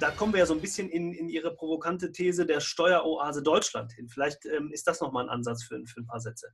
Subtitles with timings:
[0.00, 3.92] da kommen wir ja so ein bisschen in, in Ihre provokante These der Steueroase Deutschland
[3.92, 4.08] hin.
[4.08, 6.48] Vielleicht ähm, ist das nochmal ein Ansatz für, für ein paar Sätze.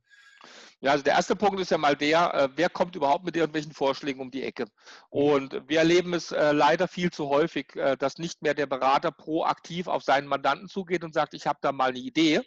[0.79, 3.71] Ja, also der erste Punkt ist ja mal der, äh, wer kommt überhaupt mit irgendwelchen
[3.71, 4.65] Vorschlägen um die Ecke?
[5.09, 9.11] Und wir erleben es äh, leider viel zu häufig, äh, dass nicht mehr der Berater
[9.11, 12.41] proaktiv auf seinen Mandanten zugeht und sagt, ich habe da mal eine Idee,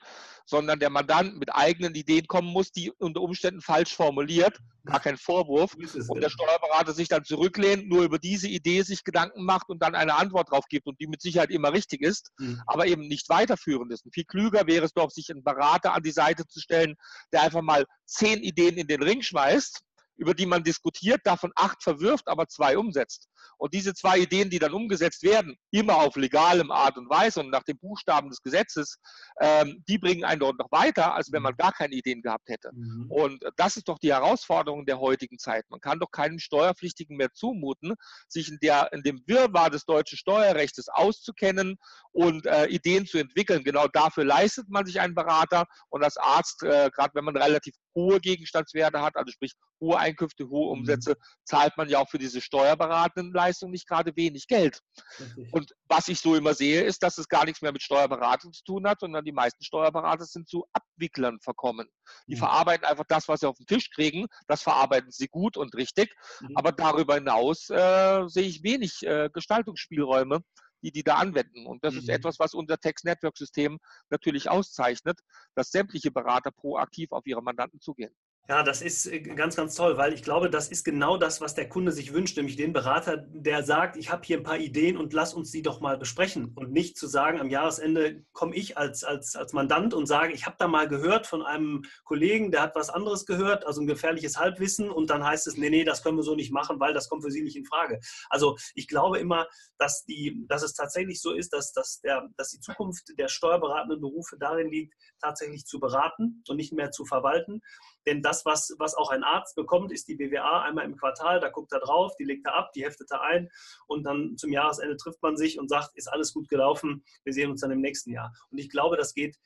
[0.46, 5.16] sondern der Mandant mit eigenen Ideen kommen muss, die unter Umständen falsch formuliert, gar kein
[5.16, 9.82] Vorwurf, und der Steuerberater sich dann zurücklehnt, nur über diese Idee sich Gedanken macht und
[9.82, 12.62] dann eine Antwort drauf gibt und die mit Sicherheit immer richtig ist, mhm.
[12.66, 14.04] aber eben nicht weiterführend ist.
[14.04, 16.94] Und viel klüger wäre es doch, sich einen Berater an die Seite zu stellen,
[17.32, 19.80] der einfach mal zehn Ideen in den Ring schmeißt,
[20.16, 23.28] über die man diskutiert, davon acht verwirft, aber zwei umsetzt.
[23.58, 27.50] Und diese zwei Ideen, die dann umgesetzt werden, immer auf legalem Art und Weise und
[27.50, 28.98] nach dem Buchstaben des Gesetzes,
[29.40, 32.70] ähm, die bringen einen dort noch weiter, als wenn man gar keine Ideen gehabt hätte.
[32.72, 33.10] Mhm.
[33.10, 35.64] Und das ist doch die Herausforderung der heutigen Zeit.
[35.68, 37.94] Man kann doch keinem Steuerpflichtigen mehr zumuten,
[38.28, 41.76] sich in, der, in dem Wirrwarr des deutschen Steuerrechts auszukennen
[42.12, 43.64] und äh, Ideen zu entwickeln.
[43.64, 47.74] Genau dafür leistet man sich einen Berater und als Arzt, äh, gerade wenn man relativ
[47.94, 50.80] hohe Gegenstandswerte hat, also sprich hohe Einkünfte, hohe mhm.
[50.80, 51.24] Umsätze, mhm.
[51.44, 54.80] zahlt man ja auch für diese steuerberatenden Leistungen nicht gerade wenig Geld.
[55.20, 55.52] Richtig.
[55.52, 58.64] Und was ich so immer sehe, ist, dass es gar nichts mehr mit Steuerberatung zu
[58.64, 61.88] tun hat, sondern die meisten Steuerberater sind zu Abwicklern verkommen.
[62.26, 62.38] Die mhm.
[62.38, 66.14] verarbeiten einfach das, was sie auf den Tisch kriegen, das verarbeiten sie gut und richtig.
[66.40, 66.56] Mhm.
[66.56, 70.40] Aber darüber hinaus äh, sehe ich wenig äh, Gestaltungsspielräume
[70.84, 71.66] die die da anwenden.
[71.66, 72.00] Und das mhm.
[72.00, 73.78] ist etwas, was unser Text-Network-System
[74.10, 75.18] natürlich auszeichnet,
[75.54, 78.14] dass sämtliche Berater proaktiv auf ihre Mandanten zugehen.
[78.46, 81.54] Ja, das ist äh, ganz, ganz toll, weil ich glaube, das ist genau das, was
[81.54, 84.98] der Kunde sich wünscht, nämlich den Berater, der sagt, ich habe hier ein paar Ideen
[84.98, 88.76] und lass uns die doch mal besprechen und nicht zu sagen, am Jahresende komme ich
[88.76, 92.60] als, als, als Mandant und sage, ich habe da mal gehört von einem Kollegen, der
[92.60, 96.02] hat was anderes gehört, also ein gefährliches Halbwissen und dann heißt es, nee, nee, das
[96.02, 97.98] können wir so nicht machen, weil das kommt für Sie nicht in Frage.
[98.28, 99.46] Also ich glaube immer,
[99.78, 104.02] dass, die, dass es tatsächlich so ist, dass, dass, der, dass die Zukunft der steuerberatenden
[104.02, 104.92] Berufe darin liegt,
[105.24, 107.62] tatsächlich zu beraten und nicht mehr zu verwalten.
[108.06, 111.40] Denn das, was, was auch ein Arzt bekommt, ist die BWA einmal im Quartal.
[111.40, 113.48] Da guckt er drauf, die legt er ab, die heftet er ein
[113.86, 117.50] und dann zum Jahresende trifft man sich und sagt, ist alles gut gelaufen, wir sehen
[117.50, 118.32] uns dann im nächsten Jahr.
[118.50, 119.38] Und ich glaube, das geht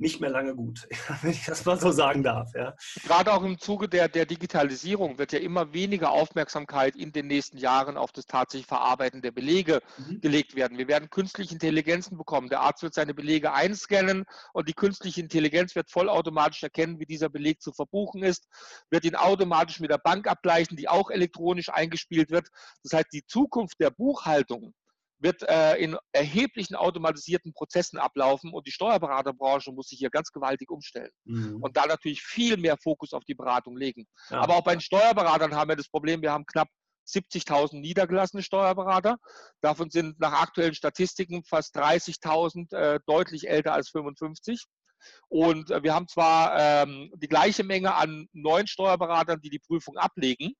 [0.00, 0.88] nicht mehr lange gut,
[1.22, 2.52] wenn ich das mal so sagen darf.
[2.54, 2.74] Ja.
[3.04, 7.58] Gerade auch im Zuge der, der Digitalisierung wird ja immer weniger Aufmerksamkeit in den nächsten
[7.58, 10.20] Jahren auf das tatsächliche Verarbeiten der Belege mhm.
[10.20, 10.78] gelegt werden.
[10.78, 12.48] Wir werden künstliche Intelligenzen bekommen.
[12.48, 14.24] Der Arzt wird seine Belege einscannen
[14.54, 18.48] und die künstliche Intelligenz wird vollautomatisch erkennen, wie dieser Beleg zu verbuchen ist,
[18.88, 22.48] wird ihn automatisch mit der Bank abgleichen, die auch elektronisch eingespielt wird.
[22.82, 24.72] Das heißt, die Zukunft der Buchhaltung
[25.20, 30.70] wird äh, in erheblichen automatisierten Prozessen ablaufen und die Steuerberaterbranche muss sich hier ganz gewaltig
[30.70, 31.62] umstellen mhm.
[31.62, 34.06] und da natürlich viel mehr Fokus auf die Beratung legen.
[34.30, 34.40] Ja.
[34.40, 36.68] Aber auch bei den Steuerberatern haben wir das Problem, wir haben knapp
[37.06, 39.16] 70.000 niedergelassene Steuerberater.
[39.60, 44.64] Davon sind nach aktuellen Statistiken fast 30.000 äh, deutlich älter als 55.
[45.28, 49.96] Und äh, wir haben zwar ähm, die gleiche Menge an neuen Steuerberatern, die die Prüfung
[49.96, 50.54] ablegen,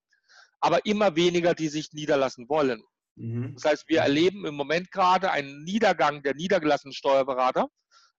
[0.60, 2.82] aber immer weniger, die sich niederlassen wollen.
[3.16, 3.54] Mhm.
[3.54, 7.68] Das heißt, wir erleben im Moment gerade einen Niedergang der niedergelassenen Steuerberater.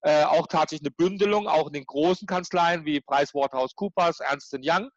[0.04, 4.90] Äh, auch tatsächlich eine Bündelung, auch in den großen Kanzleien wie PricewaterhouseCoopers, Ernst Young,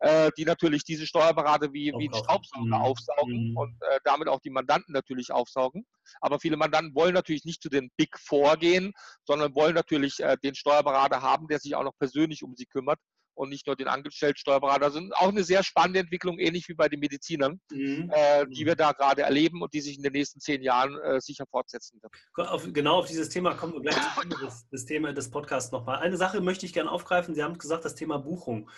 [0.00, 2.72] äh, die natürlich diese Steuerberater wie, wie ein Staubsauger mhm.
[2.72, 3.56] aufsaugen mhm.
[3.56, 5.86] und äh, damit auch die Mandanten natürlich aufsaugen.
[6.22, 10.38] Aber viele Mandanten wollen natürlich nicht zu den Big Four gehen, sondern wollen natürlich äh,
[10.42, 12.98] den Steuerberater haben, der sich auch noch persönlich um sie kümmert
[13.36, 14.86] und nicht nur den angestellten Steuerberater.
[14.86, 18.10] Also auch eine sehr spannende Entwicklung, ähnlich wie bei den Medizinern, mhm.
[18.12, 21.20] äh, die wir da gerade erleben und die sich in den nächsten zehn Jahren äh,
[21.20, 22.48] sicher fortsetzen wird.
[22.48, 25.70] Auf, genau auf dieses Thema kommen wir gleich zum Ende des, des Thema des Podcasts
[25.70, 25.98] nochmal.
[25.98, 27.34] Eine Sache möchte ich gerne aufgreifen.
[27.34, 28.70] Sie haben gesagt, das Thema Buchung.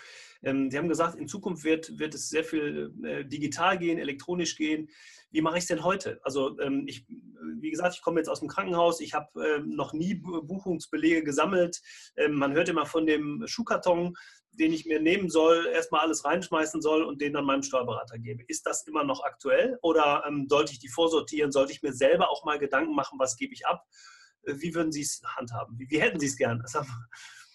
[0.43, 4.55] Ähm, Sie haben gesagt, in Zukunft wird, wird es sehr viel äh, digital gehen, elektronisch
[4.55, 4.89] gehen.
[5.31, 6.19] Wie mache ich es denn heute?
[6.23, 9.93] Also ähm, ich, wie gesagt, ich komme jetzt aus dem Krankenhaus, ich habe ähm, noch
[9.93, 11.81] nie Buchungsbelege gesammelt.
[12.17, 14.15] Ähm, man hört immer von dem Schuhkarton,
[14.51, 18.43] den ich mir nehmen soll, erstmal alles reinschmeißen soll und den dann meinem Steuerberater gebe.
[18.47, 21.51] Ist das immer noch aktuell oder ähm, sollte ich die vorsortieren?
[21.51, 23.85] Sollte ich mir selber auch mal Gedanken machen, was gebe ich ab?
[24.43, 25.77] Äh, wie würden Sie es handhaben?
[25.77, 26.63] Wie, wie hätten Sie es gern?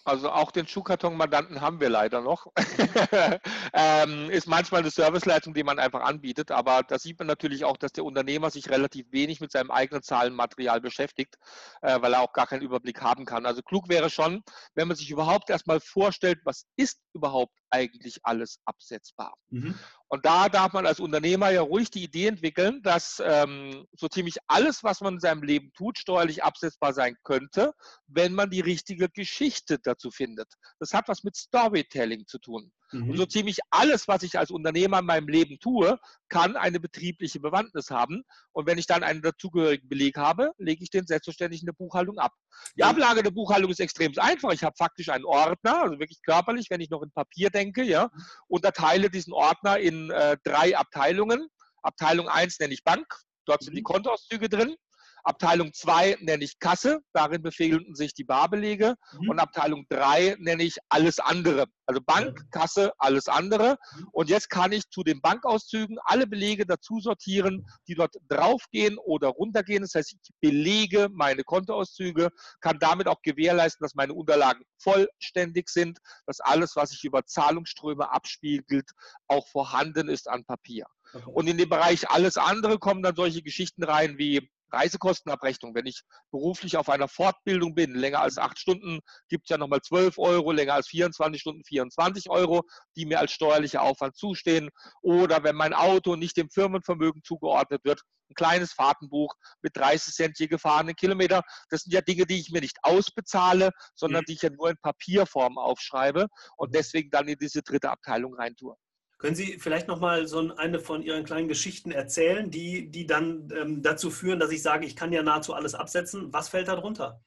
[0.05, 2.45] Also auch den Schuhkarton-Mandanten haben wir leider noch.
[3.73, 7.75] ähm, ist manchmal eine Serviceleistung, die man einfach anbietet, aber da sieht man natürlich auch,
[7.75, 11.37] dass der Unternehmer sich relativ wenig mit seinem eigenen Zahlenmaterial beschäftigt,
[11.81, 13.47] äh, weil er auch gar keinen Überblick haben kann.
[13.47, 14.43] Also klug wäre schon,
[14.75, 19.33] wenn man sich überhaupt erstmal vorstellt, was ist überhaupt eigentlich alles absetzbar.
[19.49, 19.75] Mhm.
[20.07, 24.37] Und da darf man als Unternehmer ja ruhig die Idee entwickeln, dass ähm, so ziemlich
[24.47, 27.73] alles, was man in seinem Leben tut, steuerlich absetzbar sein könnte,
[28.07, 30.47] wenn man die richtige Geschichte dazu findet.
[30.79, 32.71] Das hat was mit Storytelling zu tun.
[33.03, 33.09] Mhm.
[33.11, 35.99] Und so ziemlich alles, was ich als Unternehmer in meinem Leben tue,
[36.29, 38.23] kann eine betriebliche Bewandtnis haben.
[38.51, 42.17] Und wenn ich dann einen dazugehörigen Beleg habe, lege ich den selbstverständlich in der Buchhaltung
[42.19, 42.33] ab.
[42.77, 44.51] Die Ablage der Buchhaltung ist extrem einfach.
[44.53, 48.05] Ich habe faktisch einen Ordner, also wirklich körperlich, wenn ich noch in Papier denke, ja,
[48.05, 48.21] mhm.
[48.47, 51.47] unterteile diesen Ordner in äh, drei Abteilungen.
[51.81, 53.05] Abteilung 1 nenne ich Bank,
[53.45, 53.85] dort sind die mhm.
[53.85, 54.75] Kontoauszüge drin.
[55.25, 58.95] Abteilung 2 nenne ich Kasse, darin befinden sich die Barbelege.
[59.19, 59.29] Mhm.
[59.29, 61.65] Und Abteilung 3 nenne ich alles andere.
[61.87, 62.45] Also Bank.
[62.51, 63.77] Kasse, alles andere.
[63.97, 64.07] Mhm.
[64.11, 69.29] Und jetzt kann ich zu den Bankauszügen alle Belege dazu sortieren, die dort draufgehen oder
[69.29, 69.81] runtergehen.
[69.81, 72.29] Das heißt, ich belege meine Kontoauszüge,
[72.61, 78.11] kann damit auch gewährleisten, dass meine Unterlagen vollständig sind, dass alles, was sich über Zahlungsströme
[78.11, 78.91] abspiegelt,
[79.27, 80.85] auch vorhanden ist an Papier.
[81.27, 85.75] Und in den Bereich alles andere kommen dann solche Geschichten rein wie Reisekostenabrechnung.
[85.75, 86.01] Wenn ich
[86.31, 90.51] beruflich auf einer Fortbildung bin, länger als acht Stunden, gibt es ja nochmal 12 Euro,
[90.51, 92.63] länger als 24 Stunden 24 Euro,
[92.95, 94.69] die mir als steuerlicher Aufwand zustehen.
[95.01, 100.39] Oder wenn mein Auto nicht dem Firmenvermögen zugeordnet wird, ein kleines Fahrtenbuch mit 30 Cent
[100.39, 101.41] je gefahrenen Kilometer.
[101.69, 104.25] Das sind ja Dinge, die ich mir nicht ausbezahle, sondern mhm.
[104.25, 106.27] die ich ja nur in Papierform aufschreibe
[106.57, 106.73] und mhm.
[106.73, 108.75] deswegen dann in diese dritte Abteilung reintue.
[109.25, 113.51] Können Sie vielleicht noch mal so eine von Ihren kleinen Geschichten erzählen, die, die dann
[113.59, 116.31] ähm, dazu führen, dass ich sage, ich kann ja nahezu alles absetzen?
[116.31, 117.23] Was fällt da drunter?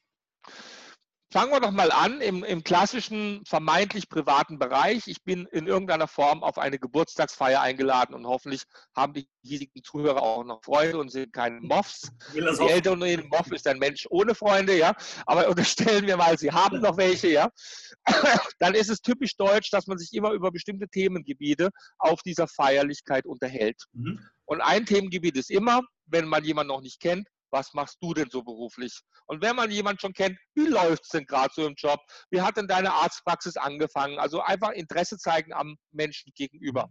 [1.31, 5.09] Fangen wir doch mal an im, im, klassischen, vermeintlich privaten Bereich.
[5.09, 8.63] Ich bin in irgendeiner Form auf eine Geburtstagsfeier eingeladen und hoffentlich
[8.97, 12.11] haben die hiesigen Zuhörer auch noch Freunde und sind keine Moffs.
[12.33, 14.95] Die Eltern und Moff ist ein Mensch ohne Freunde, ja.
[15.27, 17.51] Aber unterstellen wir mal, sie haben noch welche, ja.
[18.59, 23.27] Dann ist es typisch deutsch, dass man sich immer über bestimmte Themengebiete auf dieser Feierlichkeit
[23.27, 23.85] unterhält.
[23.93, 24.19] Mhm.
[24.47, 28.29] Und ein Themengebiet ist immer, wenn man jemanden noch nicht kennt, was machst du denn
[28.31, 29.01] so beruflich?
[29.27, 32.01] Und wenn man jemanden schon kennt, wie läuft es denn gerade so im Job?
[32.31, 34.19] Wie hat denn deine Arztpraxis angefangen?
[34.19, 36.89] Also einfach Interesse zeigen am Menschen gegenüber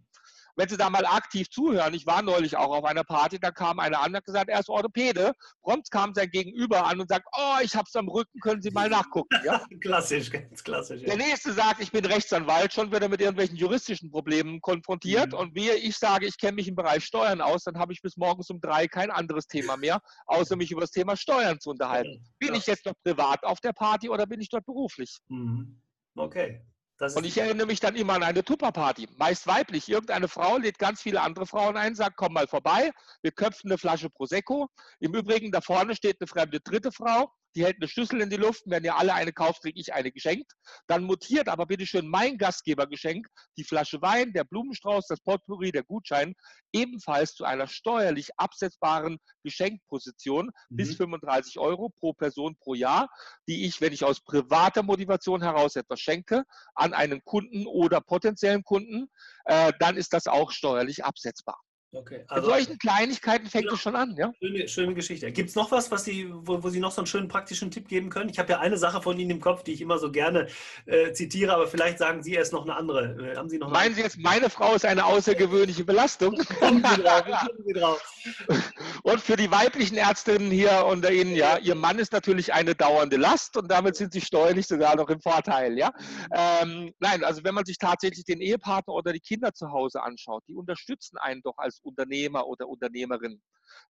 [0.58, 3.80] wenn Sie da mal aktiv zuhören, ich war neulich auch auf einer Party, da kam
[3.80, 5.34] einer an und hat gesagt, er ist Orthopäde.
[5.62, 8.72] Prompt kam sein Gegenüber an und sagt, oh, ich habe es am Rücken, können Sie
[8.72, 9.30] mal nachgucken.
[9.46, 9.64] Ja?
[9.82, 11.02] klassisch, ganz klassisch.
[11.02, 11.16] Ja.
[11.16, 15.32] Der nächste sagt, ich bin Rechtsanwalt, schon wird er mit irgendwelchen juristischen Problemen konfrontiert.
[15.32, 15.38] Mhm.
[15.38, 18.18] Und wie ich sage, ich kenne mich im Bereich Steuern aus, dann habe ich bis
[18.18, 22.26] morgens um drei kein anderes Thema mehr, außer mich über das Thema Steuern zu unterhalten.
[22.40, 22.56] Bin ja.
[22.56, 25.20] ich jetzt noch privat auf der Party oder bin ich dort beruflich?
[25.28, 25.80] Mhm.
[26.16, 26.64] Okay
[27.00, 29.88] und ich erinnere mich dann immer an eine Tupperparty, meist weiblich.
[29.88, 32.92] Irgendeine Frau lädt ganz viele andere Frauen ein, sagt, komm mal vorbei,
[33.22, 34.68] wir köpfen eine Flasche Prosecco.
[35.00, 38.38] Im Übrigen, da vorne steht eine fremde dritte Frau, die hält eine Schlüssel in die
[38.38, 38.64] Luft.
[38.66, 40.52] Wenn ihr alle eine kauft, kriege ich eine geschenkt.
[40.88, 43.28] Dann mutiert aber bitte schön mein Gastgebergeschenk,
[43.58, 46.36] die Flasche Wein, der Blumenstrauß, das Potpourri, der Gutschein,
[46.74, 50.76] ebenfalls zu einer steuerlich absetzbaren Geschenkposition mhm.
[50.76, 53.10] bis 35 Euro pro Person pro Jahr,
[53.48, 56.44] die ich, wenn ich aus privater Motivation heraus etwas schenke,
[56.76, 59.10] an einen Kunden oder potenziellen Kunden,
[59.46, 61.60] äh, dann ist das auch steuerlich absetzbar.
[61.94, 64.34] Okay, also Mit solchen Kleinigkeiten fängt es schon an, ja?
[64.42, 65.32] Schöne, schöne Geschichte.
[65.32, 67.88] Gibt es noch was, was Sie, wo, wo, Sie noch so einen schönen praktischen Tipp
[67.88, 68.30] geben können?
[68.30, 70.48] Ich habe ja eine Sache von Ihnen im Kopf, die ich immer so gerne
[70.86, 73.32] äh, zitiere, aber vielleicht sagen Sie erst noch eine andere.
[73.32, 76.36] Äh, haben Sie noch Meinen Sie jetzt, meine Frau ist eine außergewöhnliche Belastung?
[76.60, 78.74] kommen Sie drauf, kommen Sie drauf.
[79.04, 83.16] Und für die weiblichen Ärztinnen hier unter Ihnen, ja, Ihr Mann ist natürlich eine dauernde
[83.16, 85.94] Last und damit sind Sie steuerlich sogar noch im Vorteil, ja?
[86.36, 90.44] Ähm, nein, also wenn man sich tatsächlich den Ehepartner oder die Kinder zu Hause anschaut,
[90.50, 93.42] die unterstützen einen doch als Unternehmer oder Unternehmerin.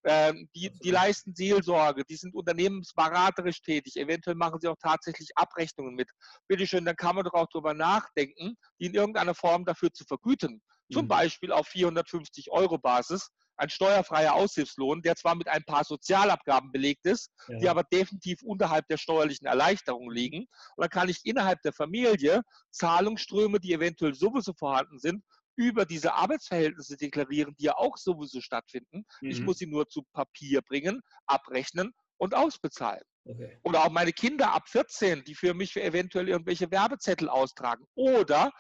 [0.04, 5.96] Ähm, die, die leisten Seelsorge, die sind unternehmensberaterisch tätig, eventuell machen sie auch tatsächlich Abrechnungen
[5.96, 6.10] mit.
[6.48, 10.04] Bitte schön, dann kann man doch auch darüber nachdenken, die in irgendeiner Form dafür zu
[10.06, 10.62] vergüten.
[10.92, 11.10] Zum mhm.
[11.10, 17.06] Beispiel auf 450 Euro Basis ein steuerfreier Aushilfslohn, der zwar mit ein paar Sozialabgaben belegt
[17.06, 17.58] ist, ja.
[17.58, 20.42] die aber definitiv unterhalb der steuerlichen Erleichterung liegen.
[20.42, 25.24] Und dann kann ich innerhalb der Familie Zahlungsströme, die eventuell sowieso vorhanden sind,
[25.58, 29.06] über diese Arbeitsverhältnisse deklarieren, die ja auch sowieso stattfinden.
[29.22, 29.30] Mhm.
[29.30, 33.04] Ich muss sie nur zu Papier bringen, abrechnen und ausbezahlen.
[33.26, 33.58] Okay.
[33.64, 37.86] Oder auch meine Kinder ab 14, die für mich für eventuell irgendwelche Werbezettel austragen.
[37.96, 38.52] Oder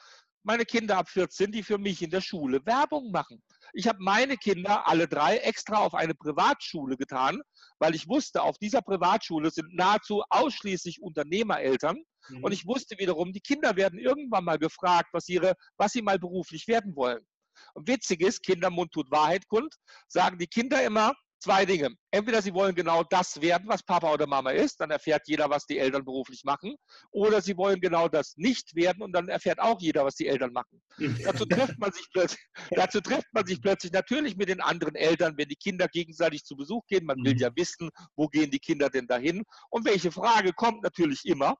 [0.47, 3.43] meine Kinder ab 14, die für mich in der Schule Werbung machen.
[3.73, 7.41] Ich habe meine Kinder alle drei extra auf eine Privatschule getan,
[7.79, 11.97] weil ich wusste, auf dieser Privatschule sind nahezu ausschließlich Unternehmereltern.
[12.29, 12.43] Mhm.
[12.43, 16.17] Und ich wusste wiederum, die Kinder werden irgendwann mal gefragt, was, ihre, was sie mal
[16.17, 17.27] beruflich werden wollen.
[17.73, 19.75] Und witzig ist, Kindermund tut Wahrheit kund,
[20.07, 21.89] sagen die Kinder immer, zwei Dinge.
[22.12, 25.65] Entweder sie wollen genau das werden, was Papa oder Mama ist, dann erfährt jeder, was
[25.65, 26.75] die Eltern beruflich machen.
[27.12, 30.51] Oder sie wollen genau das nicht werden und dann erfährt auch jeder, was die Eltern
[30.53, 30.82] machen.
[31.24, 32.41] dazu, trifft man sich plötzlich,
[32.72, 36.56] dazu trifft man sich plötzlich natürlich mit den anderen Eltern, wenn die Kinder gegenseitig zu
[36.56, 37.06] Besuch gehen.
[37.06, 37.39] Man will mhm.
[37.39, 39.44] ja wissen, wo gehen die Kinder denn dahin?
[39.70, 41.56] Und welche Frage kommt natürlich immer?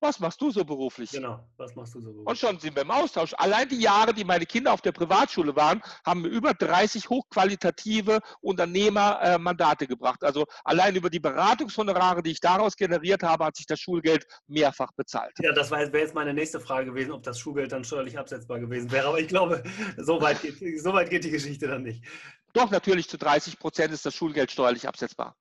[0.00, 1.10] Was machst du so beruflich?
[1.10, 2.26] Genau, was machst du so beruflich?
[2.26, 3.34] Und schon sind wir im Austausch.
[3.36, 8.20] Allein die Jahre, die meine Kinder auf der Privatschule waren, haben mir über 30 hochqualitative
[8.40, 10.24] Unternehmermandate äh, gebracht.
[10.24, 14.92] Also allein über die Beratungshonorare, die ich daraus generiert habe, hat sich das Schulgeld mehrfach
[14.92, 15.32] bezahlt.
[15.40, 18.90] Ja, das wäre jetzt meine nächste Frage gewesen, ob das Schulgeld dann steuerlich absetzbar gewesen
[18.90, 19.08] wäre.
[19.08, 19.62] Aber ich glaube,
[19.98, 22.04] so weit geht, so weit geht die Geschichte dann nicht.
[22.52, 25.36] Doch, natürlich zu 30 Prozent ist das Schulgeld steuerlich absetzbar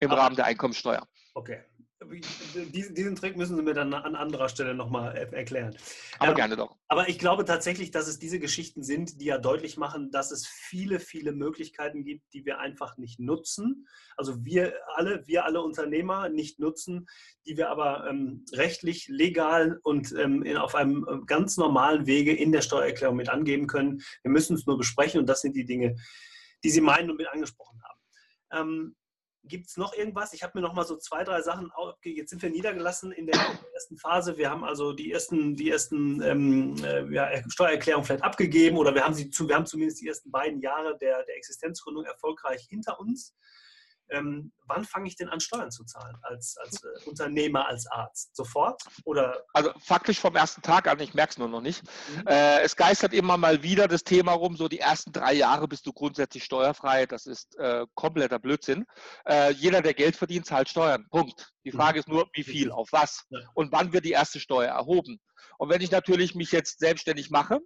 [0.00, 1.06] im Aber, Rahmen der Einkommensteuer.
[1.34, 1.60] Okay.
[2.02, 5.76] Diesen Trick müssen Sie mir dann an anderer Stelle nochmal erklären.
[6.18, 6.76] Aber ähm, gerne doch.
[6.88, 10.46] Aber ich glaube tatsächlich, dass es diese Geschichten sind, die ja deutlich machen, dass es
[10.46, 13.86] viele, viele Möglichkeiten gibt, die wir einfach nicht nutzen.
[14.16, 17.06] Also wir alle, wir alle Unternehmer nicht nutzen,
[17.46, 22.34] die wir aber ähm, rechtlich, legal und ähm, in, auf einem äh, ganz normalen Wege
[22.34, 24.00] in der Steuererklärung mit angeben können.
[24.22, 25.96] Wir müssen es nur besprechen und das sind die Dinge,
[26.64, 28.96] die Sie meinen und mit angesprochen haben.
[29.44, 30.32] Gibt es noch irgendwas?
[30.32, 31.70] Ich habe mir noch mal so zwei, drei Sachen,
[32.04, 33.40] jetzt sind wir niedergelassen in der
[33.74, 34.36] ersten Phase.
[34.36, 39.02] Wir haben also die ersten, die ersten ähm, äh, ja, Steuererklärungen vielleicht abgegeben oder wir
[39.02, 43.34] haben, sie wir haben zumindest die ersten beiden Jahre der, der Existenzgründung erfolgreich hinter uns
[44.10, 48.34] ähm, wann fange ich denn an, Steuern zu zahlen als, als äh, Unternehmer, als Arzt?
[48.34, 48.82] Sofort?
[49.04, 49.44] Oder?
[49.52, 51.82] Also faktisch vom ersten Tag an, ich merke es nur noch nicht.
[51.84, 52.26] Mhm.
[52.26, 55.86] Äh, es geistert immer mal wieder das Thema rum, so die ersten drei Jahre bist
[55.86, 57.06] du grundsätzlich steuerfrei.
[57.06, 58.84] Das ist äh, kompletter Blödsinn.
[59.26, 61.06] Äh, jeder, der Geld verdient, zahlt Steuern.
[61.10, 61.52] Punkt.
[61.64, 62.00] Die Frage mhm.
[62.00, 63.40] ist nur, wie viel, auf was ja.
[63.54, 65.20] und wann wird die erste Steuer erhoben.
[65.58, 67.60] Und wenn ich natürlich mich jetzt selbstständig mache,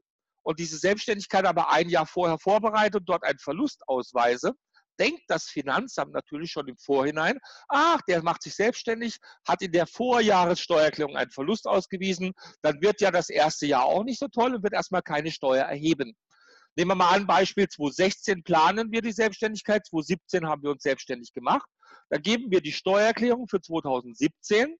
[0.44, 4.52] und diese Selbstständigkeit aber ein Jahr vorher vorbereite und dort einen Verlust ausweise,
[4.98, 9.86] denkt das Finanzamt natürlich schon im Vorhinein, ach, der macht sich selbstständig, hat in der
[9.86, 12.32] Vorjahressteuererklärung einen Verlust ausgewiesen,
[12.62, 15.64] dann wird ja das erste Jahr auch nicht so toll und wird erstmal keine Steuer
[15.64, 16.14] erheben.
[16.76, 21.32] Nehmen wir mal ein Beispiel, 2016 planen wir die Selbstständigkeit, 2017 haben wir uns selbstständig
[21.32, 21.68] gemacht.
[22.10, 24.76] Dann geben wir die Steuererklärung für 2017,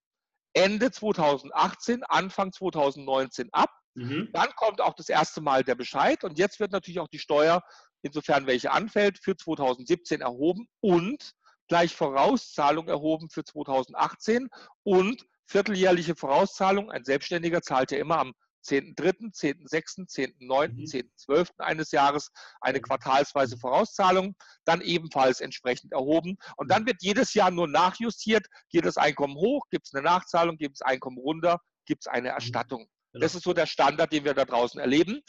[0.55, 3.71] Ende 2018, Anfang 2019 ab.
[3.95, 4.31] Mhm.
[4.33, 7.63] Dann kommt auch das erste Mal der Bescheid und jetzt wird natürlich auch die Steuer
[8.05, 11.33] insofern welche anfällt, für 2017 erhoben und
[11.69, 14.49] gleich Vorauszahlung erhoben für 2018
[14.83, 16.91] und vierteljährliche Vorauszahlung.
[16.91, 18.35] Ein Selbstständiger zahlt ja immer am
[18.67, 21.51] 10.3., 10.6., 10.9., 10.12.
[21.59, 22.31] eines Jahres
[22.61, 24.35] eine quartalsweise Vorauszahlung,
[24.65, 26.37] dann ebenfalls entsprechend erhoben.
[26.57, 30.57] Und dann wird jedes Jahr nur nachjustiert, geht das Einkommen hoch, gibt es eine Nachzahlung,
[30.57, 32.35] gibt es Einkommen runter, gibt es eine mhm.
[32.35, 32.89] Erstattung.
[33.15, 33.39] Das genau.
[33.39, 35.23] ist so der Standard, den wir da draußen erleben.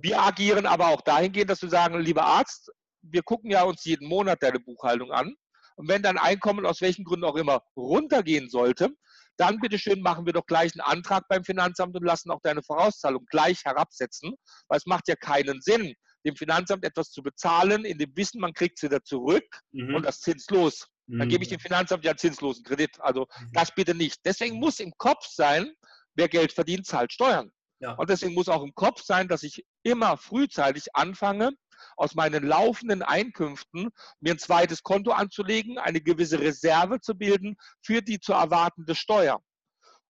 [0.00, 2.70] Wir agieren aber auch dahingehend, dass wir sagen, lieber Arzt,
[3.02, 5.34] wir gucken ja uns jeden Monat deine Buchhaltung an.
[5.76, 8.88] Und wenn dein Einkommen aus welchen Gründen auch immer runtergehen sollte,
[9.36, 13.26] dann bitteschön machen wir doch gleich einen Antrag beim Finanzamt und lassen auch deine Vorauszahlung
[13.28, 14.34] gleich herabsetzen,
[14.68, 15.92] weil es macht ja keinen Sinn,
[16.24, 19.94] dem Finanzamt etwas zu bezahlen, in dem Wissen, man kriegt es wieder zurück mhm.
[19.94, 20.88] und das zinslos.
[21.08, 21.56] Dann gebe ich mhm.
[21.56, 23.00] dem Finanzamt ja einen zinslosen Kredit.
[23.00, 23.50] Also mhm.
[23.52, 24.18] das bitte nicht.
[24.24, 25.72] Deswegen muss im Kopf sein,
[26.16, 27.52] wer Geld verdient, zahlt Steuern.
[27.78, 27.92] Ja.
[27.92, 31.52] Und deswegen muss auch im Kopf sein, dass ich immer frühzeitig anfange,
[31.96, 38.00] aus meinen laufenden Einkünften mir ein zweites Konto anzulegen, eine gewisse Reserve zu bilden für
[38.00, 39.40] die zu erwartende Steuer.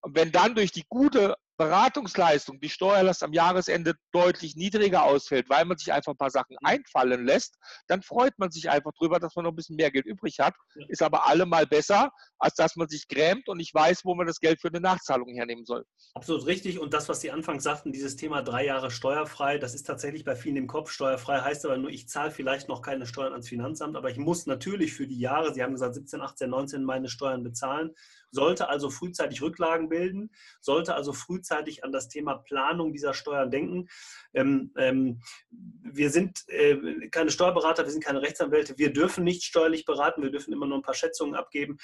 [0.00, 5.64] Und wenn dann durch die gute Beratungsleistung, die Steuerlast am Jahresende deutlich niedriger ausfällt, weil
[5.64, 7.56] man sich einfach ein paar Sachen einfallen lässt,
[7.88, 10.54] dann freut man sich einfach drüber, dass man noch ein bisschen mehr Geld übrig hat.
[10.88, 14.40] Ist aber allemal besser, als dass man sich grämt und nicht weiß, wo man das
[14.40, 15.84] Geld für eine Nachzahlung hernehmen soll.
[16.14, 16.78] Absolut richtig.
[16.78, 20.36] Und das, was Sie anfangs sagten, dieses Thema drei Jahre steuerfrei, das ist tatsächlich bei
[20.36, 20.90] vielen im Kopf.
[20.90, 24.46] Steuerfrei heißt aber nur, ich zahle vielleicht noch keine Steuern ans Finanzamt, aber ich muss
[24.46, 27.94] natürlich für die Jahre, Sie haben gesagt 17, 18, 19, meine Steuern bezahlen
[28.36, 33.88] sollte also frühzeitig Rücklagen bilden, sollte also frühzeitig an das Thema Planung dieser Steuern denken.
[34.34, 39.84] Ähm, ähm, wir sind äh, keine Steuerberater, wir sind keine Rechtsanwälte, wir dürfen nicht steuerlich
[39.84, 41.78] beraten, wir dürfen immer nur ein paar Schätzungen abgeben.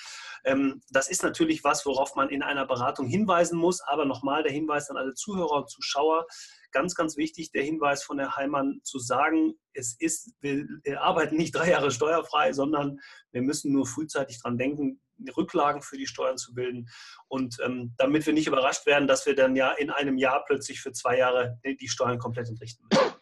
[0.44, 4.52] Ähm, das ist natürlich was, worauf man in einer Beratung hinweisen muss, aber nochmal der
[4.52, 6.26] Hinweis an alle Zuhörer und Zuschauer,
[6.72, 10.66] ganz, ganz wichtig, der Hinweis von Herrn Heimann zu sagen, es ist, wir
[11.00, 13.00] arbeiten nicht drei Jahre steuerfrei, sondern
[13.30, 15.00] wir müssen nur frühzeitig daran denken,
[15.30, 16.88] Rücklagen für die Steuern zu bilden.
[17.28, 20.80] Und ähm, damit wir nicht überrascht werden, dass wir dann ja in einem Jahr plötzlich
[20.80, 23.12] für zwei Jahre die Steuern komplett entrichten müssen.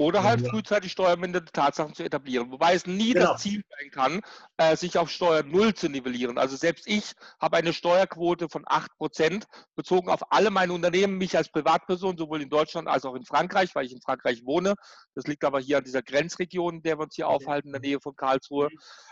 [0.00, 0.48] Oder halt ja.
[0.48, 2.50] frühzeitig steuermindernde Tatsachen zu etablieren.
[2.50, 3.32] Wobei es nie genau.
[3.32, 4.20] das Ziel sein kann,
[4.56, 6.38] äh, sich auf Steuer Null zu nivellieren.
[6.38, 9.44] Also selbst ich habe eine Steuerquote von 8%
[9.76, 13.74] bezogen auf alle meine Unternehmen, mich als Privatperson, sowohl in Deutschland als auch in Frankreich,
[13.74, 14.72] weil ich in Frankreich wohne.
[15.14, 17.82] Das liegt aber hier an dieser Grenzregion, in der wir uns hier aufhalten, in der
[17.82, 18.70] Nähe von Karlsruhe.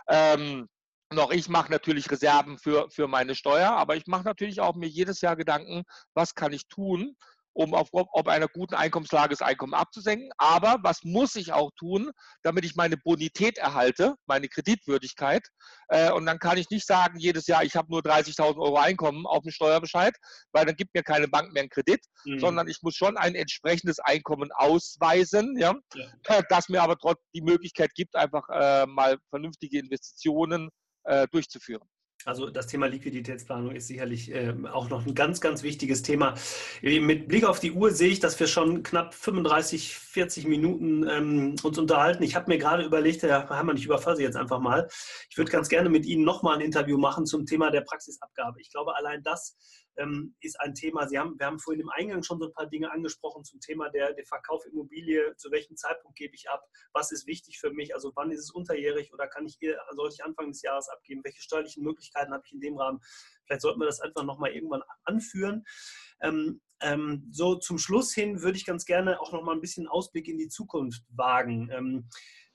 [0.08, 0.68] Mhm.
[1.10, 4.74] Ähm, noch ich mache natürlich Reserven für, für meine Steuer, aber ich mache natürlich auch
[4.74, 5.84] mir jedes Jahr Gedanken,
[6.14, 7.16] was kann ich tun,
[7.54, 10.30] um auf ob einer guten Einkommenslage das Einkommen abzusenken.
[10.38, 12.12] Aber was muss ich auch tun,
[12.42, 15.44] damit ich meine Bonität erhalte, meine Kreditwürdigkeit?
[15.88, 19.26] Äh, und dann kann ich nicht sagen, jedes Jahr, ich habe nur 30.000 Euro Einkommen
[19.26, 20.14] auf dem Steuerbescheid,
[20.52, 22.38] weil dann gibt mir keine Bank mehr einen Kredit, mhm.
[22.38, 26.06] sondern ich muss schon ein entsprechendes Einkommen ausweisen, ja, ja.
[26.48, 30.70] Das mir aber trotzdem die Möglichkeit gibt, einfach äh, mal vernünftige Investitionen
[31.30, 31.88] durchzuführen.
[32.24, 36.34] Also das Thema Liquiditätsplanung ist sicherlich äh, auch noch ein ganz, ganz wichtiges Thema.
[36.82, 41.56] Mit Blick auf die Uhr sehe ich, dass wir schon knapp 35, 40 Minuten ähm,
[41.62, 42.24] uns unterhalten.
[42.24, 44.88] Ich habe mir gerade überlegt, Herr Hermann, ich überfasse jetzt einfach mal.
[45.30, 48.60] Ich würde ganz gerne mit Ihnen nochmal ein Interview machen zum Thema der Praxisabgabe.
[48.60, 49.56] Ich glaube, allein das
[49.98, 51.06] ähm, ist ein Thema.
[51.08, 53.90] Sie haben, wir haben vorhin im Eingang schon so ein paar Dinge angesprochen zum Thema
[53.90, 55.34] der, der Verkauf Immobilie.
[55.36, 56.64] Zu welchem Zeitpunkt gebe ich ab?
[56.92, 57.94] Was ist wichtig für mich?
[57.94, 59.58] Also wann ist es unterjährig oder kann ich,
[59.94, 61.22] sollte ich Anfang des Jahres abgeben?
[61.24, 63.00] Welche steuerlichen Möglichkeiten habe ich in dem Rahmen?
[63.44, 65.64] Vielleicht sollten wir das einfach nochmal irgendwann anführen.
[66.20, 70.28] Ähm, ähm, so zum Schluss hin würde ich ganz gerne auch nochmal ein bisschen Ausblick
[70.28, 71.70] in die Zukunft wagen.
[71.72, 72.08] Ähm,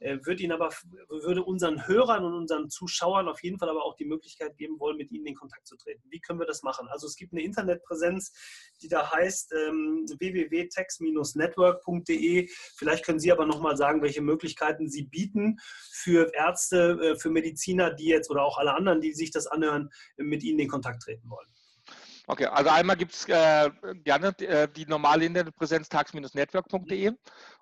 [0.03, 0.69] äh, würde Ihnen aber,
[1.07, 4.97] würde unseren Hörern und unseren Zuschauern auf jeden Fall aber auch die Möglichkeit geben wollen,
[4.97, 6.03] mit Ihnen in Kontakt zu treten.
[6.09, 6.89] Wie können wir das machen?
[6.89, 8.33] Also es gibt eine Internetpräsenz,
[8.81, 12.49] die da heißt ähm, www.tex-network.de.
[12.75, 15.59] Vielleicht können Sie aber nochmal sagen, welche Möglichkeiten Sie bieten
[15.91, 19.89] für Ärzte, äh, für Mediziner, die jetzt oder auch alle anderen, die sich das anhören,
[20.17, 21.47] mit Ihnen in Kontakt treten wollen.
[22.25, 23.69] Okay, also einmal gibt es äh,
[24.05, 27.11] gerne äh, die normale Internetpräsenz tax-network.de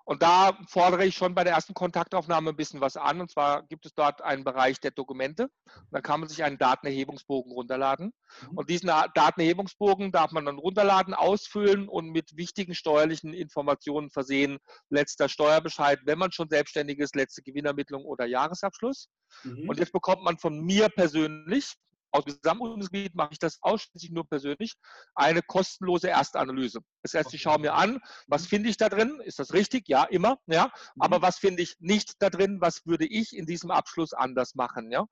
[0.04, 3.64] und da fordere ich schon bei der ersten Kontaktaufnahme ein bisschen was an und zwar
[3.64, 5.48] gibt es dort einen Bereich der Dokumente.
[5.90, 8.58] Da kann man sich einen Datenerhebungsbogen runterladen mhm.
[8.58, 14.58] und diesen Datenerhebungsbogen darf man dann runterladen, ausfüllen und mit wichtigen steuerlichen Informationen versehen.
[14.90, 19.08] Letzter Steuerbescheid, wenn man schon selbstständig ist, letzte Gewinnermittlung oder Jahresabschluss.
[19.42, 19.68] Mhm.
[19.68, 21.74] Und jetzt bekommt man von mir persönlich
[22.12, 24.74] aus Gesamtbundesgebiet mache ich das ausschließlich nur persönlich,
[25.14, 26.80] eine kostenlose Erstanalyse.
[27.02, 29.20] Das heißt, ich schaue mir an, was finde ich da drin?
[29.24, 29.88] Ist das richtig?
[29.88, 30.38] Ja, immer.
[30.46, 30.70] Ja.
[30.98, 31.22] Aber mhm.
[31.22, 32.58] was finde ich nicht da drin?
[32.60, 34.90] Was würde ich in diesem Abschluss anders machen?
[34.92, 35.06] Ja.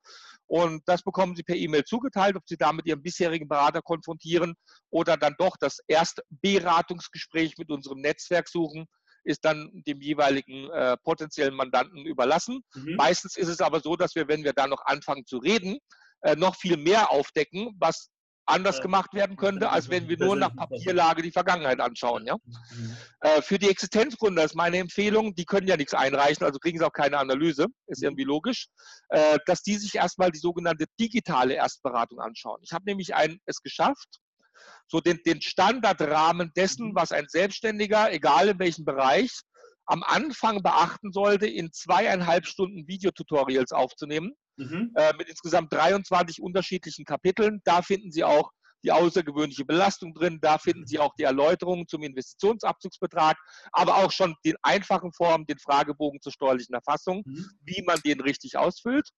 [0.47, 4.55] Und das bekommen Sie per E-Mail zugeteilt, ob Sie da mit Ihrem bisherigen Berater konfrontieren
[4.91, 8.87] oder dann doch das Erstberatungsgespräch mit unserem Netzwerk suchen
[9.23, 12.63] ist dann dem jeweiligen äh, potenziellen Mandanten überlassen.
[12.75, 12.97] Mhm.
[12.97, 15.79] Meistens ist es aber so, dass wir, wenn wir da noch anfangen zu reden,
[16.23, 18.11] äh, noch viel mehr aufdecken, was
[18.51, 22.27] anders gemacht werden könnte, als wenn wir nur nach Papierlage die Vergangenheit anschauen.
[22.27, 22.37] Ja?
[22.45, 22.97] Mhm.
[23.21, 26.87] Äh, für die Existenzgründer ist meine Empfehlung, die können ja nichts einreichen, also kriegen sie
[26.87, 28.09] auch keine Analyse, ist mhm.
[28.09, 28.67] irgendwie logisch,
[29.11, 32.61] äh, dass die sich erstmal die sogenannte digitale Erstberatung anschauen.
[32.63, 34.19] Ich habe nämlich ein, es geschafft,
[34.89, 36.95] so den, den Standardrahmen dessen, mhm.
[36.95, 39.31] was ein Selbstständiger, egal in welchem Bereich,
[39.87, 44.93] am Anfang beachten sollte, in zweieinhalb Stunden Videotutorials aufzunehmen mhm.
[44.95, 47.61] äh, mit insgesamt 23 unterschiedlichen Kapiteln.
[47.65, 48.51] Da finden Sie auch
[48.83, 50.39] die außergewöhnliche Belastung drin.
[50.41, 53.37] Da finden Sie auch die Erläuterungen zum Investitionsabzugsbetrag,
[53.73, 57.47] aber auch schon den einfachen Formen, den Fragebogen zur steuerlichen Erfassung, mhm.
[57.65, 59.09] wie man den richtig ausfüllt.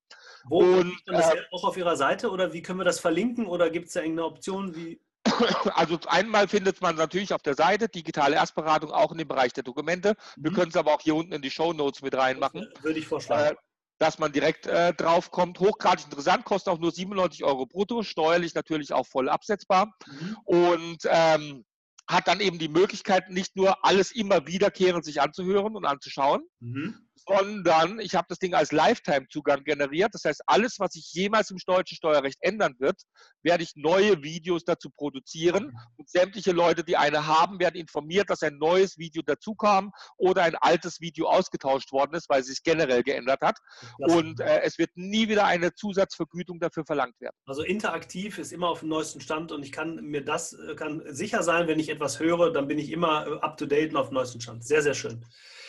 [0.49, 3.71] Wo und das äh, auch auf Ihrer Seite oder wie können wir das verlinken oder
[3.71, 5.01] gibt es da irgendeine Option, wie
[5.75, 9.63] also einmal findet man natürlich auf der Seite digitale Erstberatung auch in dem Bereich der
[9.63, 10.15] Dokumente.
[10.37, 10.55] Wir mhm.
[10.55, 12.69] können es aber auch hier unten in die Show Notes mit reinmachen.
[12.83, 13.57] Würde ich vorschlagen.
[14.03, 15.61] Dass man direkt äh, drauf kommt.
[15.61, 19.95] Hochgradig interessant, kostet auch nur 97 Euro brutto, steuerlich natürlich auch voll absetzbar.
[20.07, 20.37] Mhm.
[20.45, 21.65] Und ähm,
[22.09, 26.97] hat dann eben die Möglichkeit, nicht nur alles immer wiederkehrend sich anzuhören und anzuschauen, mhm
[27.27, 30.11] sondern ich habe das Ding als Lifetime-Zugang generiert.
[30.13, 33.01] Das heißt, alles, was sich jemals im deutschen Steuerrecht ändern wird,
[33.43, 35.77] werde ich neue Videos dazu produzieren.
[35.97, 40.57] Und sämtliche Leute, die eine haben, werden informiert, dass ein neues Video dazukam oder ein
[40.57, 43.59] altes Video ausgetauscht worden ist, weil es sich generell geändert hat.
[43.99, 47.37] Und äh, es wird nie wieder eine Zusatzvergütung dafür verlangt werden.
[47.47, 51.03] Also interaktiv ist immer auf dem neuesten Stand und ich kann mir das äh, kann
[51.07, 53.97] sicher sein, wenn ich etwas höre, dann bin ich immer äh, up to date und
[53.97, 54.65] auf dem neuesten Stand.
[54.65, 55.25] Sehr, sehr schön.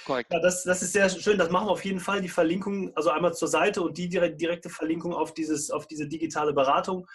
[0.06, 0.32] Korrekt.
[0.32, 1.38] Ja, das, das ist sehr schön.
[1.38, 2.22] Das machen wir auf jeden Fall.
[2.22, 6.54] Die Verlinkung, also einmal zur Seite und die direkte Verlinkung auf, dieses, auf diese digitale
[6.54, 7.08] Beratung.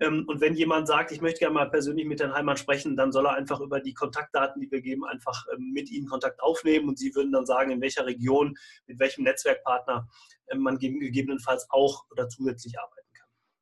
[0.00, 3.12] Ähm, und wenn jemand sagt, ich möchte gerne mal persönlich mit Herrn Heimann sprechen, dann
[3.12, 6.88] soll er einfach über die Kontaktdaten, die wir geben, einfach ähm, mit Ihnen Kontakt aufnehmen
[6.88, 10.08] und Sie würden dann sagen, in welcher Region, mit welchem Netzwerkpartner
[10.50, 13.01] ähm, man gegebenenfalls auch oder zusätzlich arbeitet.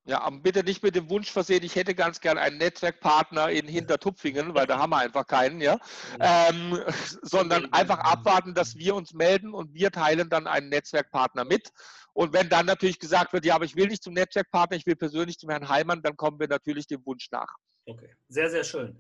[0.07, 3.69] Ja, aber bitte nicht mit dem Wunsch versehen, ich hätte ganz gern einen Netzwerkpartner in
[3.69, 5.79] Hintertupfingen, weil da haben wir einfach keinen, ja.
[6.19, 6.79] Ähm,
[7.23, 11.71] sondern einfach abwarten, dass wir uns melden und wir teilen dann einen Netzwerkpartner mit.
[12.15, 14.97] Und wenn dann natürlich gesagt wird, ja, aber ich will nicht zum Netzwerkpartner, ich will
[14.97, 17.55] persönlich zum Herrn Heimann, dann kommen wir natürlich dem Wunsch nach.
[17.85, 18.97] Okay, sehr, sehr schön.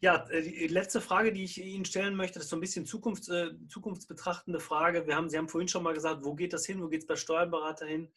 [0.00, 3.28] Ja, äh, die letzte Frage, die ich Ihnen stellen möchte, ist so ein bisschen Zukunfts,
[3.28, 5.06] äh, zukunftsbetrachtende Frage.
[5.06, 6.82] Wir haben, Sie haben vorhin schon mal gesagt, wo geht das hin?
[6.82, 8.10] Wo geht es bei Steuerberater hin?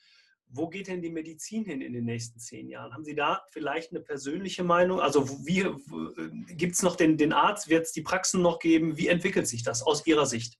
[0.53, 2.93] Wo geht denn die Medizin hin in den nächsten zehn Jahren?
[2.93, 4.99] Haben Sie da vielleicht eine persönliche Meinung?
[4.99, 5.65] Also wie
[6.55, 7.69] gibt es noch den, den Arzt?
[7.69, 8.97] Wird es die Praxen noch geben?
[8.97, 10.57] Wie entwickelt sich das aus Ihrer Sicht?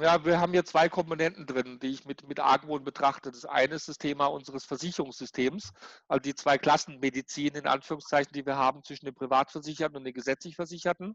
[0.00, 3.30] Ja, wir haben hier zwei Komponenten drin, die ich mit, mit Argwohn betrachte.
[3.30, 5.72] Das eine ist das Thema unseres Versicherungssystems,
[6.08, 10.56] also die zwei Klassenmedizin in Anführungszeichen, die wir haben zwischen den Privatversicherten und den gesetzlich
[10.56, 11.14] Versicherten.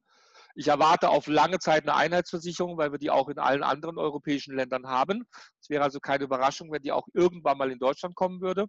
[0.55, 4.55] Ich erwarte auf lange Zeit eine Einheitsversicherung, weil wir die auch in allen anderen europäischen
[4.55, 5.25] Ländern haben.
[5.61, 8.65] Es wäre also keine Überraschung, wenn die auch irgendwann mal in Deutschland kommen würde.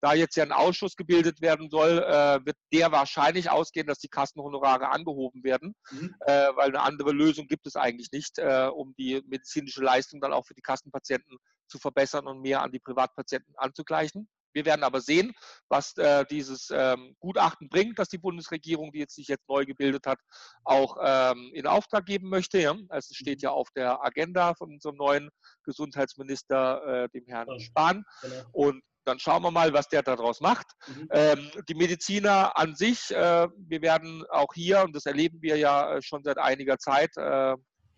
[0.00, 4.08] Da jetzt ja ein Ausschuss gebildet werden soll, äh, wird der wahrscheinlich ausgehen, dass die
[4.08, 6.14] Kassenhonorare angehoben werden, mhm.
[6.20, 10.32] äh, weil eine andere Lösung gibt es eigentlich nicht, äh, um die medizinische Leistung dann
[10.32, 14.28] auch für die Kassenpatienten zu verbessern und mehr an die Privatpatienten anzugleichen.
[14.54, 15.32] Wir werden aber sehen,
[15.68, 20.06] was äh, dieses ähm, Gutachten bringt, das die Bundesregierung, die jetzt sich jetzt neu gebildet
[20.06, 20.18] hat,
[20.64, 22.58] auch ähm, in Auftrag geben möchte.
[22.60, 22.76] Ja?
[22.88, 23.44] Also es steht mhm.
[23.44, 25.30] ja auf der Agenda von unserem neuen
[25.64, 28.04] Gesundheitsminister, äh, dem Herrn Spahn.
[28.22, 28.44] Genau.
[28.52, 30.66] Und dann schauen wir mal, was der daraus macht.
[30.86, 31.08] Mhm.
[31.10, 35.96] Ähm, die Mediziner an sich, äh, wir werden auch hier, und das erleben wir ja
[35.96, 37.54] äh, schon seit einiger Zeit, äh,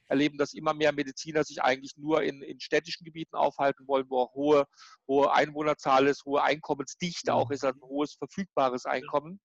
[0.09, 4.21] erleben, dass immer mehr Mediziner sich eigentlich nur in, in städtischen Gebieten aufhalten wollen, wo
[4.21, 4.67] auch hohe,
[5.09, 9.41] hohe Einwohnerzahl ist, hohe Einkommensdichte auch ist, also ein hohes verfügbares Einkommen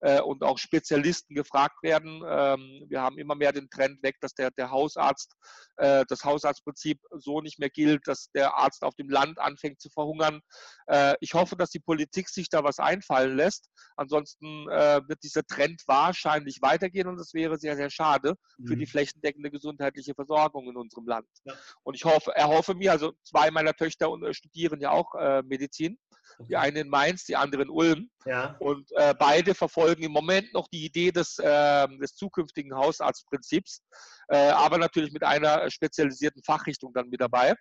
[0.00, 2.22] äh, und auch Spezialisten gefragt werden.
[2.26, 5.34] Ähm, wir haben immer mehr den Trend weg, dass der, der Hausarzt,
[5.76, 9.90] äh, das Hausarztprinzip so nicht mehr gilt, dass der Arzt auf dem Land anfängt zu
[9.90, 10.40] verhungern.
[10.86, 13.70] Äh, ich hoffe, dass die Politik sich da was einfallen lässt.
[13.96, 18.66] Ansonsten äh, wird dieser Trend wahrscheinlich weitergehen und das wäre sehr, sehr schade mhm.
[18.66, 18.90] für die mhm.
[18.90, 21.28] flächendeckende gesundheitliche Versorgung in unserem Land.
[21.44, 21.54] Ja.
[21.82, 25.98] Und ich hoffe, erhoffe mir, also zwei meiner Töchter äh, studieren ja auch äh, Medizin.
[26.48, 28.10] Die eine in Mainz, die andere in Ulm.
[28.24, 28.54] Ja.
[28.60, 33.82] Und beide verfolgen im Moment noch die Idee des, äh, des zukünftigen Hausarztprinzips,
[34.28, 37.54] äh, aber natürlich mit einer spezialisierten Fachrichtung dann mit dabei.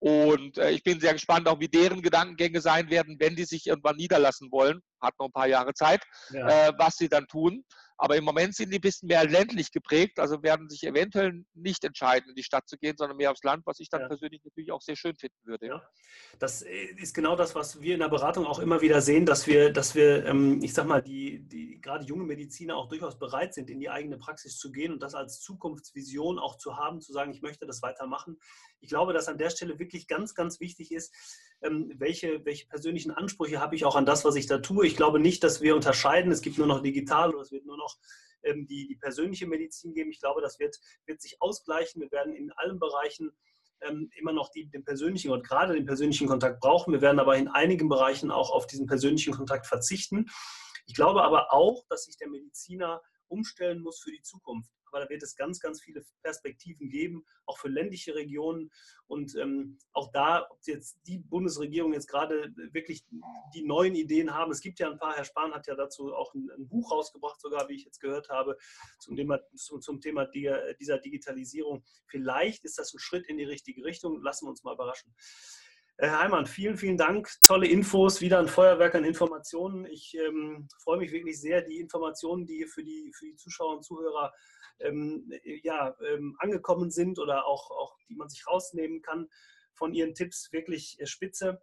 [0.00, 3.66] Und äh, ich bin sehr gespannt, auch wie deren Gedankengänge sein werden, wenn die sich
[3.66, 4.80] irgendwann niederlassen wollen.
[5.02, 6.68] Hat noch ein paar Jahre Zeit, ja.
[6.68, 7.64] äh, was sie dann tun.
[8.02, 11.84] Aber im Moment sind die ein bisschen mehr ländlich geprägt, also werden sich eventuell nicht
[11.84, 14.08] entscheiden, in die Stadt zu gehen, sondern mehr aufs Land, was ich dann ja.
[14.08, 15.66] persönlich natürlich auch sehr schön finden würde.
[15.66, 15.88] Ja.
[16.40, 19.46] Das äh, ist genau das, was wir in der Beratung auch immer wieder sehen, dass
[19.46, 23.54] wir, dass wir, ähm, ich sag mal, die, die gerade junge Mediziner auch durchaus bereit
[23.54, 27.12] sind, in die eigene Praxis zu gehen und das als Zukunftsvision auch zu haben, zu
[27.12, 28.36] sagen, ich möchte das weitermachen.
[28.80, 31.14] Ich glaube, dass an der Stelle wirklich ganz, ganz wichtig ist,
[31.62, 34.86] ähm, welche, welche persönlichen Ansprüche habe ich auch an das, was ich da tue.
[34.86, 37.76] Ich glaube nicht, dass wir unterscheiden, es gibt nur noch digital oder es wird nur
[37.76, 37.98] noch
[38.42, 40.10] ähm, die, die persönliche Medizin geben.
[40.10, 42.00] Ich glaube, das wird, wird sich ausgleichen.
[42.02, 43.32] Wir werden in allen Bereichen
[43.82, 46.92] ähm, immer noch die, den persönlichen und gerade den persönlichen Kontakt brauchen.
[46.92, 50.26] Wir werden aber in einigen Bereichen auch auf diesen persönlichen Kontakt verzichten.
[50.86, 55.10] Ich glaube aber auch, dass sich der Mediziner umstellen muss für die Zukunft aber da
[55.10, 58.70] wird es ganz, ganz viele Perspektiven geben, auch für ländliche Regionen.
[59.06, 63.04] Und ähm, auch da, ob jetzt die Bundesregierung jetzt gerade wirklich
[63.54, 66.34] die neuen Ideen haben, es gibt ja ein paar, Herr Spahn hat ja dazu auch
[66.34, 68.56] ein, ein Buch rausgebracht, sogar, wie ich jetzt gehört habe,
[68.98, 71.82] zum Thema, zum, zum Thema dieser Digitalisierung.
[72.06, 74.22] Vielleicht ist das ein Schritt in die richtige Richtung.
[74.22, 75.14] Lassen wir uns mal überraschen.
[76.04, 77.30] Herr Heimann, vielen, vielen Dank.
[77.44, 79.86] Tolle Infos, wieder ein Feuerwerk an Informationen.
[79.86, 83.84] Ich ähm, freue mich wirklich sehr, die Informationen, die für die, für die Zuschauer und
[83.84, 84.32] Zuhörer
[84.80, 89.28] ähm, ja, ähm, angekommen sind oder auch, auch die man sich rausnehmen kann
[89.74, 91.62] von Ihren Tipps, wirklich äh, spitze.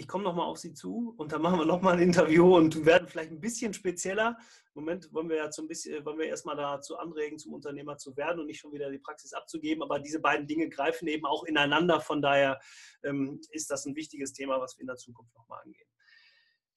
[0.00, 3.06] Ich komme nochmal auf Sie zu und dann machen wir nochmal ein Interview und werden
[3.06, 4.38] vielleicht ein bisschen spezieller.
[4.74, 8.16] Im Moment wollen wir ja ein bisschen, wollen wir erstmal dazu anregen, zum Unternehmer zu
[8.16, 9.82] werden und nicht schon wieder die Praxis abzugeben.
[9.82, 12.00] Aber diese beiden Dinge greifen eben auch ineinander.
[12.00, 12.58] Von daher
[13.02, 15.86] ähm, ist das ein wichtiges Thema, was wir in der Zukunft nochmal angehen.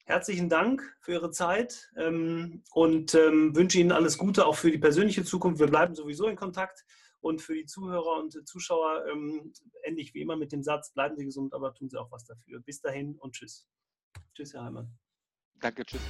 [0.04, 4.76] Herzlichen Dank für Ihre Zeit ähm, und ähm, wünsche Ihnen alles Gute auch für die
[4.76, 5.60] persönliche Zukunft.
[5.60, 6.84] Wir bleiben sowieso in Kontakt
[7.24, 9.50] und für die Zuhörer und Zuschauer ähm,
[9.82, 12.60] ähnlich wie immer mit dem Satz, bleiben Sie gesund, aber tun Sie auch was dafür.
[12.60, 13.66] Bis dahin und tschüss.
[14.34, 14.92] Tschüss, Herr Heimann.
[15.58, 16.02] Danke, tschüss.